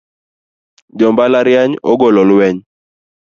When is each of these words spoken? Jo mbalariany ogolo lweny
Jo 0.99 1.07
mbalariany 1.13 1.71
ogolo 1.91 2.21
lweny 2.29 2.57